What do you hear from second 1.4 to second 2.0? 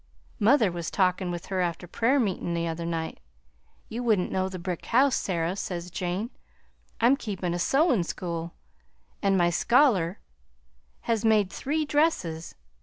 her after